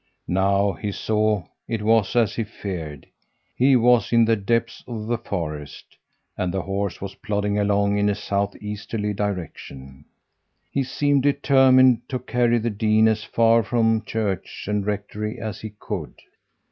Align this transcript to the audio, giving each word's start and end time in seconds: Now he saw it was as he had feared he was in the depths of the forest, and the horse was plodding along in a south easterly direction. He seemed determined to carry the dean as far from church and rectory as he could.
Now 0.27 0.71
he 0.71 0.91
saw 0.91 1.43
it 1.67 1.83
was 1.83 2.15
as 2.15 2.33
he 2.35 2.41
had 2.41 2.51
feared 2.51 3.05
he 3.55 3.75
was 3.75 4.11
in 4.11 4.25
the 4.25 4.35
depths 4.35 4.83
of 4.87 5.05
the 5.05 5.19
forest, 5.19 5.95
and 6.35 6.51
the 6.51 6.63
horse 6.63 6.99
was 6.99 7.13
plodding 7.13 7.59
along 7.59 7.99
in 7.99 8.09
a 8.09 8.15
south 8.15 8.55
easterly 8.59 9.13
direction. 9.13 10.05
He 10.71 10.81
seemed 10.81 11.21
determined 11.21 12.09
to 12.09 12.17
carry 12.17 12.57
the 12.57 12.71
dean 12.71 13.07
as 13.07 13.23
far 13.23 13.61
from 13.61 14.03
church 14.03 14.65
and 14.67 14.83
rectory 14.87 15.37
as 15.39 15.61
he 15.61 15.69
could. 15.79 16.15